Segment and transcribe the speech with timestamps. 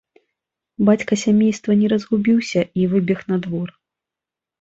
[0.87, 3.67] Бацька сямейства не разгубіўся і выбег на двор.